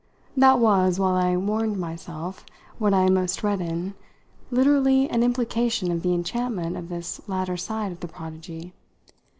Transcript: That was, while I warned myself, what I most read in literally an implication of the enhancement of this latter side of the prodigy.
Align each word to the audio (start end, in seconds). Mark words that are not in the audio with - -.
That 0.35 0.57
was, 0.57 0.99
while 0.99 1.13
I 1.13 1.37
warned 1.37 1.77
myself, 1.77 2.43
what 2.79 2.91
I 2.91 3.07
most 3.07 3.43
read 3.43 3.61
in 3.61 3.93
literally 4.49 5.07
an 5.07 5.21
implication 5.21 5.91
of 5.91 6.01
the 6.01 6.15
enhancement 6.15 6.75
of 6.75 6.89
this 6.89 7.21
latter 7.27 7.55
side 7.55 7.91
of 7.91 7.99
the 7.99 8.07
prodigy. 8.07 8.73